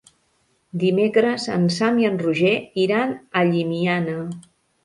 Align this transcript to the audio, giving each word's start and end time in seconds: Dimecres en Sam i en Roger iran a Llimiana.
Dimecres 0.83 1.45
en 1.57 1.69
Sam 1.77 2.01
i 2.05 2.07
en 2.11 2.19
Roger 2.23 2.55
iran 2.87 3.15
a 3.15 3.45
Llimiana. 3.51 4.21